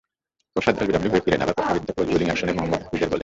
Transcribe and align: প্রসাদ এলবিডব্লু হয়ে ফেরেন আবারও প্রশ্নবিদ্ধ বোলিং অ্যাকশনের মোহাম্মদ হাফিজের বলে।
প্রসাদ 0.53 0.75
এলবিডব্লু 0.83 1.09
হয়ে 1.13 1.25
ফেরেন 1.25 1.41
আবারও 1.43 1.55
প্রশ্নবিদ্ধ 1.57 1.89
বোলিং 2.13 2.27
অ্যাকশনের 2.29 2.55
মোহাম্মদ 2.57 2.81
হাফিজের 2.83 3.09
বলে। 3.11 3.19